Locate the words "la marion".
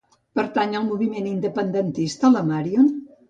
2.37-2.89